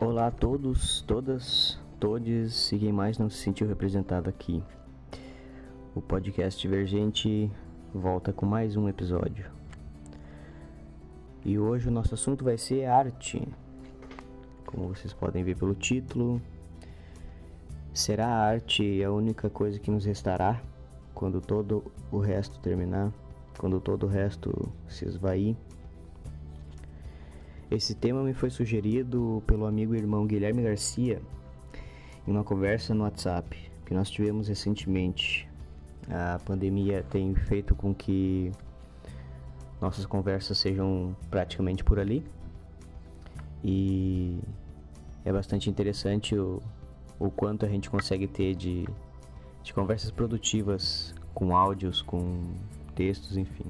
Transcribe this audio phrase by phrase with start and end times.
[0.00, 4.62] Olá a todos, todas, todes e quem mais não se sentiu representado aqui.
[5.92, 7.50] O podcast Divergente
[7.92, 9.50] volta com mais um episódio.
[11.44, 13.42] E hoje o nosso assunto vai ser arte.
[14.66, 16.40] Como vocês podem ver pelo título,
[17.92, 20.62] será a arte a única coisa que nos restará
[21.12, 23.12] quando todo o resto terminar,
[23.58, 25.56] quando todo o resto se esvair?
[27.70, 31.20] Esse tema me foi sugerido pelo amigo e irmão Guilherme Garcia
[32.26, 35.46] em uma conversa no WhatsApp que nós tivemos recentemente.
[36.08, 38.50] A pandemia tem feito com que
[39.82, 42.24] nossas conversas sejam praticamente por ali
[43.62, 44.40] e
[45.22, 46.62] é bastante interessante o,
[47.18, 48.88] o quanto a gente consegue ter de,
[49.62, 52.40] de conversas produtivas com áudios, com
[52.94, 53.66] textos, enfim.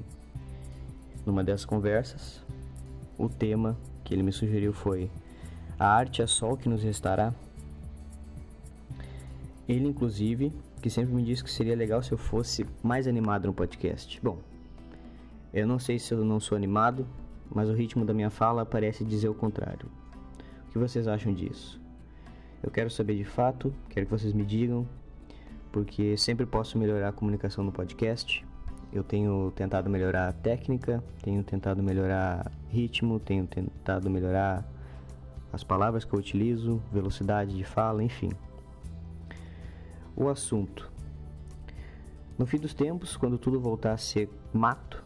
[1.25, 2.41] Numa dessas conversas,
[3.17, 3.77] o tema
[4.09, 5.07] que ele me sugeriu foi:
[5.77, 7.31] A arte é o que nos restará?
[9.67, 13.53] Ele, inclusive, que sempre me disse que seria legal se eu fosse mais animado no
[13.53, 14.19] podcast.
[14.23, 14.39] Bom,
[15.53, 17.05] eu não sei se eu não sou animado,
[17.53, 19.85] mas o ritmo da minha fala parece dizer o contrário.
[20.67, 21.79] O que vocês acham disso?
[22.63, 24.87] Eu quero saber de fato, quero que vocês me digam,
[25.71, 28.43] porque sempre posso melhorar a comunicação no podcast.
[28.91, 34.65] Eu tenho tentado melhorar a técnica, tenho tentado melhorar ritmo, tenho tentado melhorar
[35.53, 38.31] as palavras que eu utilizo, velocidade de fala, enfim.
[40.15, 40.91] O assunto.
[42.37, 45.03] No fim dos tempos, quando tudo voltar a ser mato,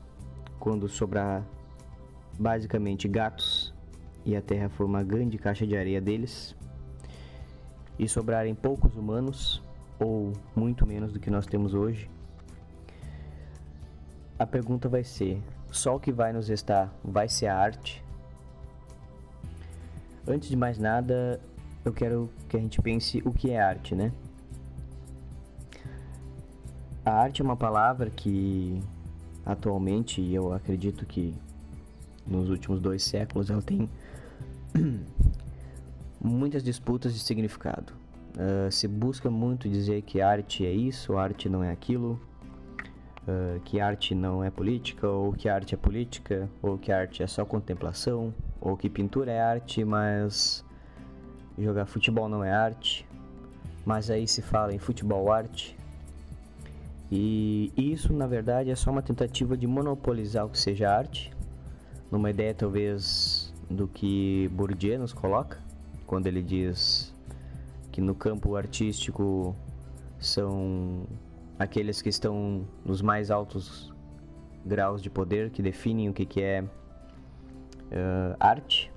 [0.59, 1.43] quando sobrar
[2.39, 3.73] basicamente gatos
[4.25, 6.55] e a terra for uma grande caixa de areia deles,
[7.99, 9.61] e sobrarem poucos humanos,
[9.99, 12.09] ou muito menos do que nós temos hoje,
[14.43, 15.41] a pergunta vai ser:
[15.71, 18.03] só o que vai nos restar vai ser a arte?
[20.27, 21.39] Antes de mais nada,
[21.83, 24.11] eu quero que a gente pense o que é arte, né?
[27.05, 28.81] A arte é uma palavra que
[29.45, 31.33] atualmente, e eu acredito que
[32.25, 33.89] nos últimos dois séculos, ela tem
[36.21, 37.93] muitas disputas de significado.
[38.33, 42.19] Uh, se busca muito dizer que arte é isso, arte não é aquilo,
[43.27, 47.27] uh, que arte não é política, ou que arte é política, ou que arte é
[47.27, 50.63] só contemplação, ou que pintura é arte, mas
[51.57, 53.07] jogar futebol não é arte.
[53.85, 55.75] Mas aí se fala em futebol arte.
[57.11, 61.31] E isso, na verdade, é só uma tentativa de monopolizar o que seja arte,
[62.09, 65.59] numa ideia talvez do que Bourdieu nos coloca,
[66.07, 67.13] quando ele diz
[67.91, 69.55] que no campo artístico
[70.19, 71.05] são
[71.57, 73.93] aqueles que estão nos mais altos
[74.65, 78.91] graus de poder, que definem o que, que é uh, arte.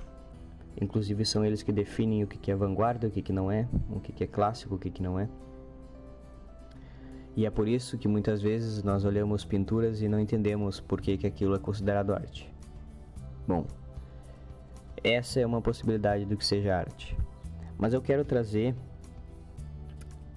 [0.80, 3.66] Inclusive são eles que definem o que, que é vanguarda, o que, que não é,
[3.90, 5.28] o que, que é clássico, o que, que não é.
[7.34, 11.18] E é por isso que muitas vezes nós olhamos pinturas e não entendemos por que,
[11.18, 12.50] que aquilo é considerado arte.
[13.46, 13.66] Bom,
[15.04, 17.16] essa é uma possibilidade do que seja arte.
[17.78, 18.74] Mas eu quero trazer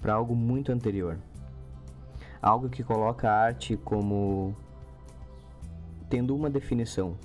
[0.02, 1.18] para algo muito anterior
[2.42, 4.56] algo que coloca a arte como
[6.10, 7.16] tendo uma definição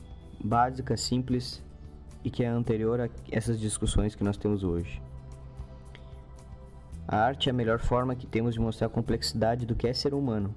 [0.43, 1.63] básica, simples
[2.23, 5.01] e que é anterior a essas discussões que nós temos hoje.
[7.07, 9.93] A arte é a melhor forma que temos de mostrar a complexidade do que é
[9.93, 10.55] ser humano.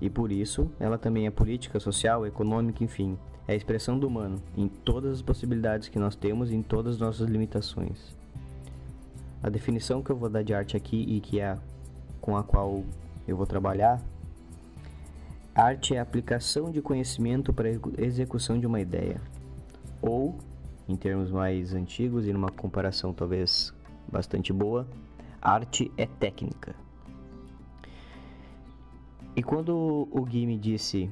[0.00, 3.18] E por isso, ela também é política, social, econômica, enfim,
[3.48, 6.94] é a expressão do humano em todas as possibilidades que nós temos e em todas
[6.94, 8.14] as nossas limitações.
[9.42, 11.56] A definição que eu vou dar de arte aqui e que é
[12.20, 12.82] com a qual
[13.26, 14.02] eu vou trabalhar.
[15.54, 19.20] Arte é a aplicação de conhecimento para a execução de uma ideia.
[20.02, 20.36] Ou,
[20.88, 23.72] em termos mais antigos e numa comparação talvez
[24.10, 24.86] bastante boa,
[25.40, 26.74] arte é técnica.
[29.36, 31.10] E quando o Gui me disse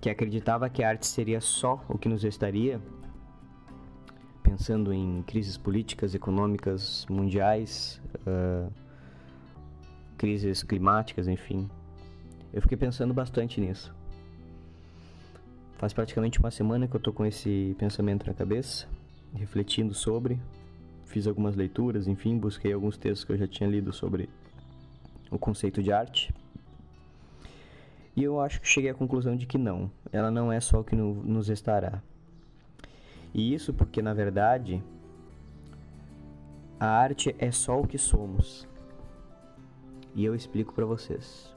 [0.00, 2.80] que acreditava que a arte seria só o que nos restaria,
[4.42, 8.70] pensando em crises políticas, econômicas, mundiais, uh,
[10.16, 11.68] crises climáticas, enfim.
[12.52, 13.94] Eu fiquei pensando bastante nisso.
[15.76, 18.86] Faz praticamente uma semana que eu tô com esse pensamento na cabeça,
[19.34, 20.40] refletindo sobre.
[21.04, 24.28] Fiz algumas leituras, enfim, busquei alguns textos que eu já tinha lido sobre
[25.30, 26.32] o conceito de arte.
[28.16, 30.84] E eu acho que cheguei à conclusão de que não, ela não é só o
[30.84, 32.00] que no, nos estará.
[33.34, 34.82] E isso porque, na verdade,
[36.78, 38.68] a arte é só o que somos
[40.14, 41.52] e eu explico para vocês.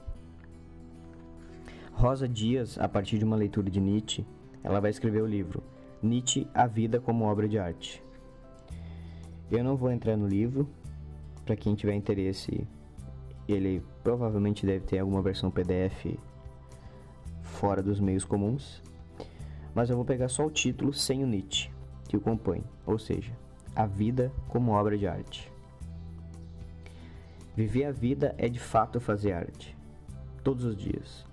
[1.92, 4.24] Rosa Dias, a partir de uma leitura de Nietzsche,
[4.62, 5.62] ela vai escrever o livro
[6.02, 8.02] Nietzsche, a vida como obra de arte.
[9.50, 10.68] Eu não vou entrar no livro,
[11.44, 12.66] para quem tiver interesse,
[13.48, 16.18] ele provavelmente deve ter alguma versão PDF
[17.42, 18.82] fora dos meios comuns,
[19.74, 21.70] mas eu vou pegar só o título sem o Nietzsche
[22.08, 23.32] que o compõe, ou seja,
[23.74, 25.50] a vida como obra de arte.
[27.58, 29.76] Viver a vida é de fato fazer arte,
[30.44, 31.26] todos os dias.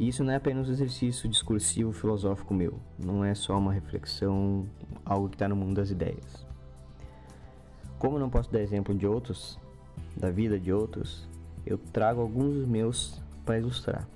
[0.00, 4.66] E isso não é apenas um exercício discursivo filosófico meu, não é só uma reflexão,
[5.04, 6.46] algo que está no mundo das ideias.
[7.98, 9.60] Como eu não posso dar exemplo de outros,
[10.16, 11.28] da vida de outros,
[11.66, 14.08] eu trago alguns dos meus para ilustrar.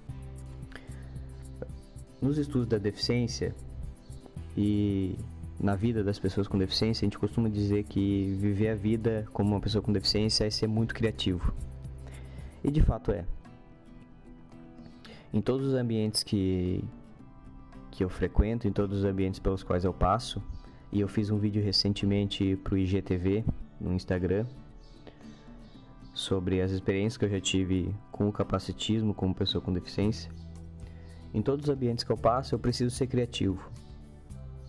[2.23, 3.55] Nos estudos da deficiência
[4.57, 5.15] e
[5.61, 9.51] na vida das pessoas com deficiência, a gente costuma dizer que viver a vida como
[9.51, 11.53] uma pessoa com deficiência é ser muito criativo.
[12.63, 13.25] E de fato é.
[15.33, 16.85] Em todos os ambientes que,
[17.91, 20.43] que eu frequento, em todos os ambientes pelos quais eu passo,
[20.93, 23.45] e eu fiz um vídeo recentemente para o IGTV
[23.81, 24.47] no Instagram
[26.15, 30.31] sobre as experiências que eu já tive com o capacitismo como pessoa com deficiência.
[31.33, 33.71] Em todos os ambientes que eu passo, eu preciso ser criativo.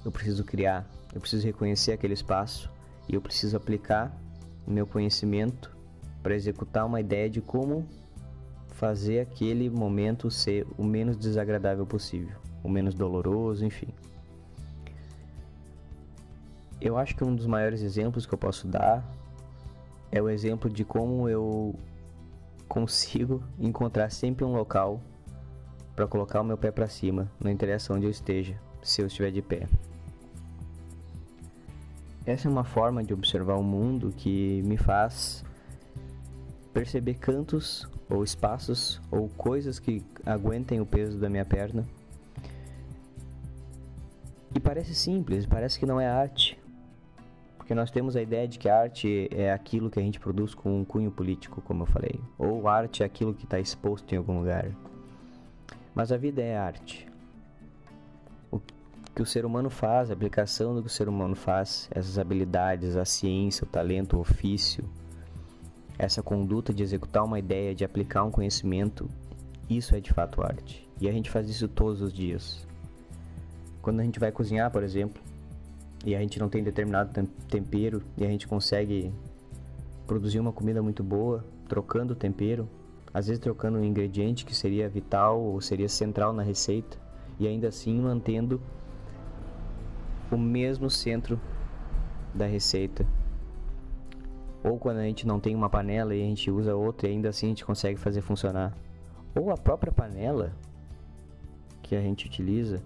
[0.04, 2.70] Eu preciso criar, eu preciso reconhecer aquele espaço
[3.08, 4.16] e eu preciso aplicar
[4.66, 5.76] o meu conhecimento
[6.22, 7.86] para executar uma ideia de como
[8.70, 13.90] fazer aquele momento ser o menos desagradável possível, o menos doloroso, enfim.
[16.80, 19.04] Eu acho que um dos maiores exemplos que eu posso dar
[20.12, 21.76] é o exemplo de como eu
[22.70, 25.02] consigo encontrar sempre um local
[25.94, 29.32] para colocar o meu pé para cima, não interessa onde eu esteja, se eu estiver
[29.32, 29.68] de pé.
[32.26, 35.44] Essa é uma forma de observar o mundo que me faz
[36.74, 41.86] perceber cantos ou espaços ou coisas que aguentem o peso da minha perna.
[44.54, 46.60] E parece simples, parece que não é arte.
[47.58, 50.80] Porque nós temos a ideia de que arte é aquilo que a gente produz com
[50.80, 52.20] um cunho político, como eu falei.
[52.38, 54.72] Ou arte é aquilo que está exposto em algum lugar.
[55.94, 57.09] Mas a vida é arte.
[59.20, 62.96] Que o ser humano faz, a aplicação do que o ser humano faz, essas habilidades,
[62.96, 64.90] a ciência, o talento, o ofício,
[65.98, 69.10] essa conduta de executar uma ideia, de aplicar um conhecimento,
[69.70, 70.88] isso é de fato arte.
[71.02, 72.66] E a gente faz isso todos os dias.
[73.82, 75.22] Quando a gente vai cozinhar, por exemplo,
[76.06, 77.12] e a gente não tem determinado
[77.50, 79.14] tempero e a gente consegue
[80.08, 82.70] produzir uma comida muito boa trocando o tempero,
[83.14, 86.98] às vezes trocando um ingrediente que seria vital ou seria central na receita
[87.38, 88.62] e ainda assim mantendo
[90.32, 91.40] o mesmo centro
[92.34, 93.06] da receita.
[94.64, 97.30] Ou quando a gente não tem uma panela e a gente usa outra e ainda
[97.30, 98.74] assim a gente consegue fazer funcionar.
[99.34, 100.54] Ou a própria panela
[101.82, 102.82] que a gente utiliza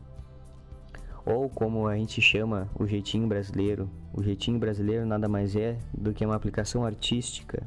[1.25, 3.89] ou como a gente chama o jeitinho brasileiro.
[4.13, 7.65] O jeitinho brasileiro nada mais é do que uma aplicação artística,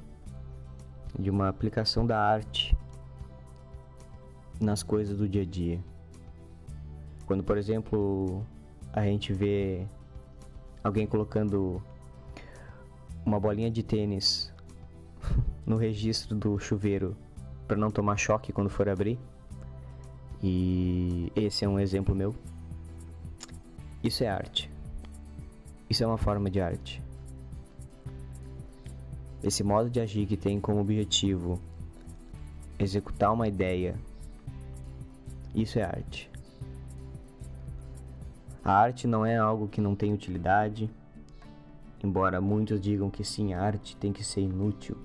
[1.18, 2.76] de uma aplicação da arte
[4.60, 5.80] nas coisas do dia a dia.
[7.26, 8.44] Quando, por exemplo,
[8.96, 9.86] a gente vê
[10.82, 11.82] alguém colocando
[13.26, 14.50] uma bolinha de tênis
[15.66, 17.14] no registro do chuveiro
[17.68, 19.18] para não tomar choque quando for abrir.
[20.42, 22.34] E esse é um exemplo meu.
[24.02, 24.70] Isso é arte.
[25.90, 27.02] Isso é uma forma de arte.
[29.42, 31.60] Esse modo de agir que tem como objetivo
[32.78, 33.94] executar uma ideia,
[35.54, 36.30] isso é arte.
[38.66, 40.90] A arte não é algo que não tem utilidade,
[42.02, 44.96] embora muitos digam que sim, a arte tem que ser inútil.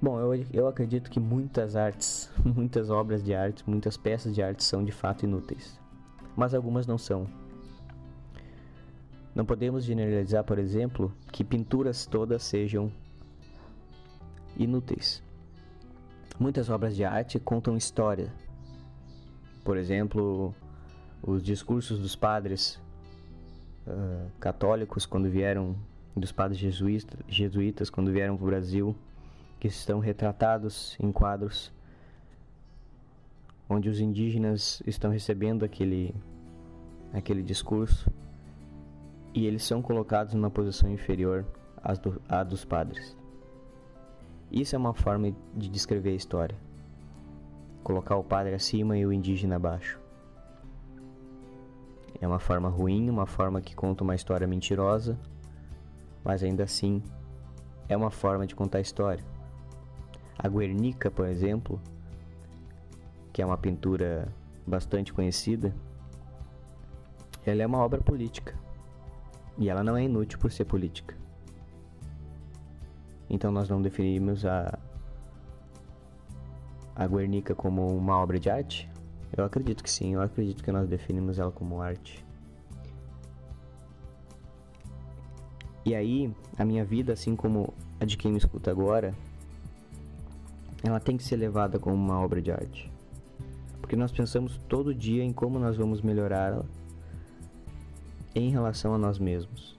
[0.00, 4.62] Bom, eu, eu acredito que muitas artes, muitas obras de arte, muitas peças de arte
[4.62, 5.80] são de fato inúteis
[6.36, 7.26] mas algumas não são.
[9.34, 12.90] Não podemos generalizar, por exemplo, que pinturas todas sejam
[14.56, 15.22] inúteis.
[16.38, 18.32] Muitas obras de arte contam história.
[19.64, 20.54] Por exemplo,
[21.22, 22.80] os discursos dos padres
[23.86, 25.76] uh, católicos quando vieram,
[26.16, 28.96] dos padres jesuítas, jesuítas quando vieram para o Brasil,
[29.58, 31.72] que estão retratados em quadros
[33.68, 36.14] onde os indígenas estão recebendo aquele,
[37.12, 38.10] aquele discurso
[39.32, 43.16] e eles são colocados numa posição inferior à, do, à dos padres.
[44.50, 46.69] Isso é uma forma de descrever a história.
[47.82, 50.00] Colocar o padre acima e o indígena abaixo.
[52.20, 55.18] É uma forma ruim, uma forma que conta uma história mentirosa,
[56.22, 57.02] mas ainda assim
[57.88, 59.24] é uma forma de contar história.
[60.38, 61.80] A Guernica, por exemplo,
[63.32, 64.28] que é uma pintura
[64.66, 65.74] bastante conhecida,
[67.44, 68.54] ela é uma obra política.
[69.58, 71.16] E ela não é inútil por ser política.
[73.28, 74.78] Então nós não definimos a
[76.94, 78.88] a Guernica como uma obra de arte?
[79.36, 82.24] Eu acredito que sim, eu acredito que nós definimos ela como arte.
[85.84, 89.14] E aí, a minha vida, assim como a de quem me escuta agora,
[90.82, 92.90] ela tem que ser levada como uma obra de arte.
[93.80, 96.64] Porque nós pensamos todo dia em como nós vamos melhorá-la
[98.34, 99.76] em relação a nós mesmos,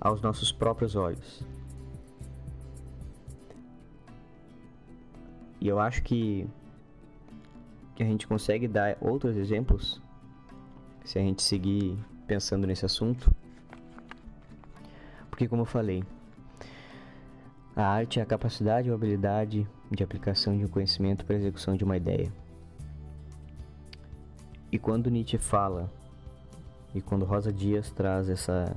[0.00, 1.44] aos nossos próprios olhos.
[5.66, 6.46] E eu acho que,
[7.96, 10.00] que a gente consegue dar outros exemplos
[11.04, 13.34] se a gente seguir pensando nesse assunto.
[15.28, 16.04] Porque, como eu falei,
[17.74, 21.74] a arte é a capacidade ou habilidade de aplicação de um conhecimento para a execução
[21.74, 22.32] de uma ideia.
[24.70, 25.90] E quando Nietzsche fala,
[26.94, 28.72] e quando Rosa Dias traz essa,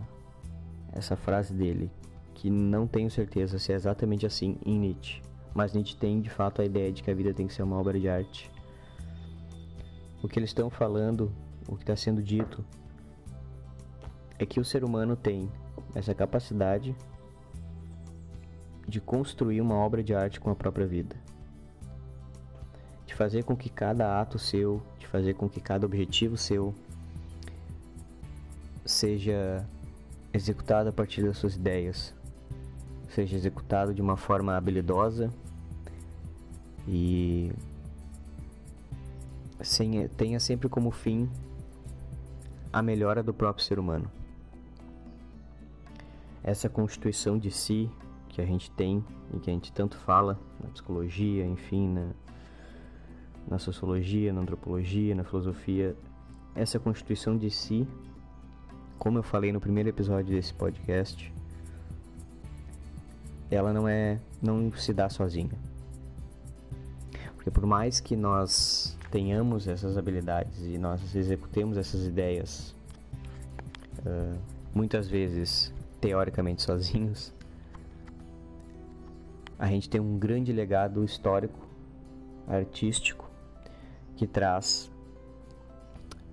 [0.92, 1.92] essa frase dele,
[2.34, 6.62] que não tenho certeza se é exatamente assim em Nietzsche, mas Nietzsche tem de fato
[6.62, 8.50] a ideia de que a vida tem que ser uma obra de arte.
[10.22, 11.32] O que eles estão falando,
[11.68, 12.64] o que está sendo dito,
[14.38, 15.50] é que o ser humano tem
[15.96, 16.96] essa capacidade
[18.88, 21.16] de construir uma obra de arte com a própria vida.
[23.06, 26.74] De fazer com que cada ato seu, de fazer com que cada objetivo seu
[28.86, 29.66] seja
[30.34, 32.14] executado a partir das suas ideias,
[33.10, 35.32] seja executado de uma forma habilidosa
[36.88, 37.52] e
[39.62, 41.30] sem, tenha sempre como fim
[42.72, 44.10] a melhora do próprio ser humano.
[46.44, 47.90] Essa constituição de si
[48.30, 52.10] que a gente tem e que a gente tanto fala na psicologia, enfim, na,
[53.48, 55.96] na sociologia, na antropologia, na filosofia,
[56.56, 57.88] essa constituição de si,
[58.98, 61.34] como eu falei no primeiro episódio desse podcast,
[63.52, 65.52] ela não é não se dá sozinha.
[67.36, 72.76] Porque por mais que nós tenhamos essas habilidades e nós executemos essas ideias
[74.06, 74.38] uh,
[74.74, 77.34] muitas vezes teoricamente sozinhos,
[79.58, 81.60] a gente tem um grande legado histórico,
[82.48, 83.30] artístico,
[84.16, 84.90] que traz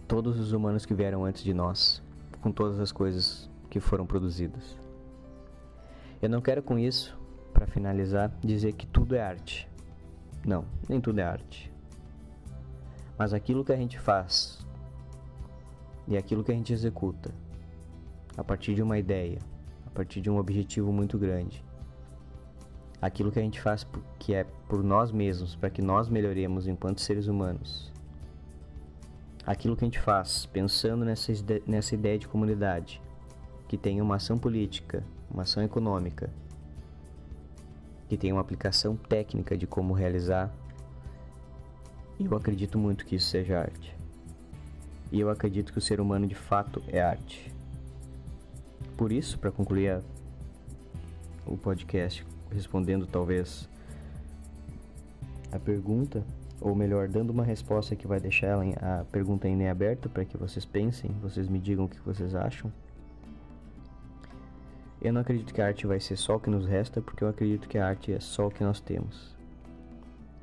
[0.07, 2.03] todos os humanos que vieram antes de nós,
[2.41, 4.86] com todas as coisas que foram produzidas.
[6.21, 7.19] Eu não quero com isso,
[7.53, 9.69] para finalizar, dizer que tudo é arte.
[10.47, 11.73] Não, nem tudo é arte.
[13.19, 14.65] Mas aquilo que a gente faz
[16.07, 17.31] e aquilo que a gente executa
[18.37, 19.39] a partir de uma ideia,
[19.87, 21.65] a partir de um objetivo muito grande,
[23.01, 23.87] aquilo que a gente faz
[24.19, 27.93] que é por nós mesmos, para que nós melhoremos enquanto seres humanos.
[29.47, 33.01] Aquilo que a gente faz pensando nessa, ideia de comunidade,
[33.69, 35.05] que tem uma ação política,
[35.37, 36.31] uma ação econômica,
[38.09, 40.51] que tem uma aplicação técnica de como realizar.
[42.19, 43.95] E eu acredito muito que isso seja arte.
[45.13, 47.53] E eu acredito que o ser humano de fato é arte.
[48.97, 50.01] Por isso, para concluir a,
[51.45, 53.69] o podcast respondendo talvez
[55.53, 56.25] a pergunta,
[56.63, 60.39] ou melhor, dando uma resposta que vai deixar a pergunta ainda em aberto para que
[60.39, 62.73] vocês pensem, vocês me digam o que vocês acham.
[65.07, 67.29] Eu não acredito que a arte vai ser só o que nos resta, porque eu
[67.29, 69.37] acredito que a arte é só o que nós temos.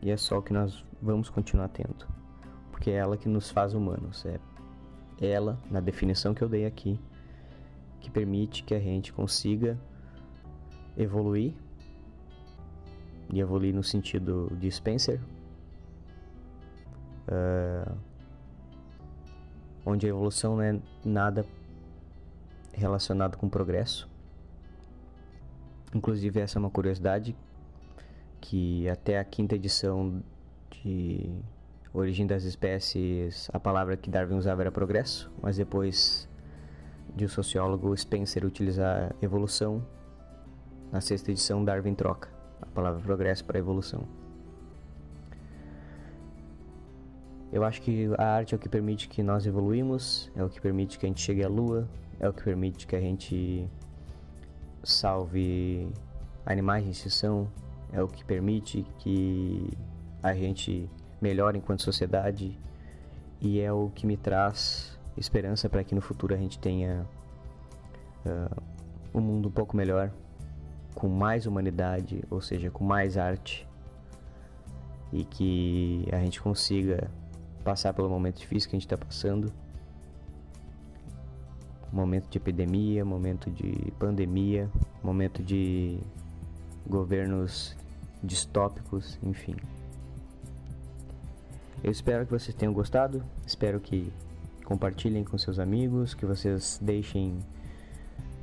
[0.01, 2.07] E é só o que nós vamos continuar tendo.
[2.71, 4.25] Porque é ela que nos faz humanos.
[4.25, 4.39] É
[5.19, 6.97] ela, na definição que eu dei aqui,
[7.99, 9.77] que permite que a gente consiga
[10.95, 11.53] evoluir.
[13.33, 15.19] E evoluir no sentido de Spencer.
[17.27, 17.97] Uh,
[19.85, 21.45] onde a evolução não é nada
[22.71, 24.12] relacionado com progresso,
[25.93, 27.35] Inclusive, essa é uma curiosidade
[28.41, 30.21] que até a quinta edição
[30.71, 31.29] de
[31.93, 36.27] Origem das Espécies, a palavra que Darwin usava era progresso, mas depois
[37.15, 39.85] de o sociólogo Spencer utilizar evolução,
[40.91, 42.29] na sexta edição Darwin troca
[42.61, 44.07] a palavra progresso para evolução.
[47.51, 50.59] Eu acho que a arte é o que permite que nós evoluímos, é o que
[50.59, 51.87] permite que a gente chegue à lua,
[52.19, 53.69] é o que permite que a gente
[54.83, 55.87] salve
[56.45, 57.47] animais de extinção,
[57.91, 59.69] é o que permite que
[60.21, 60.89] a gente
[61.21, 62.57] melhore enquanto sociedade
[63.39, 67.05] e é o que me traz esperança para que no futuro a gente tenha
[68.25, 68.61] uh,
[69.13, 70.11] um mundo um pouco melhor,
[70.95, 73.67] com mais humanidade, ou seja, com mais arte
[75.11, 77.09] e que a gente consiga
[77.63, 79.53] passar pelo momento difícil que a gente está passando
[81.93, 84.67] momento de epidemia, momento de pandemia,
[85.03, 85.99] momento de
[86.87, 87.77] governos
[88.23, 89.55] distópicos, enfim.
[91.83, 94.11] Eu espero que vocês tenham gostado, espero que
[94.65, 97.37] compartilhem com seus amigos, que vocês deixem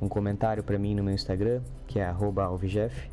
[0.01, 3.11] um comentário para mim no meu Instagram, que é @alvigef,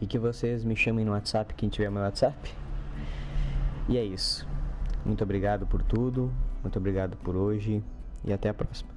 [0.00, 2.52] e que vocês me chamem no WhatsApp quem tiver meu WhatsApp.
[3.88, 4.46] E é isso.
[5.04, 6.32] Muito obrigado por tudo,
[6.64, 7.80] muito obrigado por hoje
[8.26, 8.95] e até a próxima.